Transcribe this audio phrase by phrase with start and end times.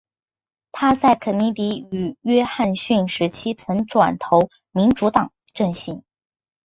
[0.71, 6.01] 她在肯尼迪和约翰逊时期曾转投民主党阵型。